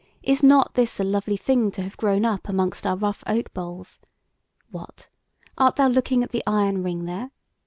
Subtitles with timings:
[0.23, 3.99] is not this a lovely thing to have grown up amongst our rough oak boles?
[4.71, 5.09] What!
[5.59, 7.29] art thou looking at the iron ring there?